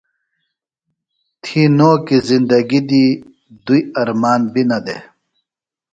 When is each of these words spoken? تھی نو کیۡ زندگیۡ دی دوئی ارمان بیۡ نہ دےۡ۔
تھی 1.43 1.61
نو 1.77 1.91
کیۡ 2.05 2.23
زندگیۡ 2.29 2.85
دی 2.89 3.05
دوئی 3.65 3.81
ارمان 4.01 4.41
بیۡ 4.53 4.65
نہ 4.69 4.77
دےۡ۔ 4.85 5.03